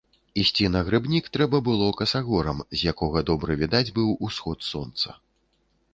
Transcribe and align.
Ісці 0.43 0.69
на 0.75 0.79
грыбнік 0.87 1.25
трэба 1.35 1.59
было 1.67 1.89
касагорам, 1.99 2.65
з 2.77 2.89
якога 2.95 3.25
добра 3.31 3.51
відаць 3.63 3.87
быў 3.99 4.09
усход 4.29 4.59
сонца. 4.73 5.09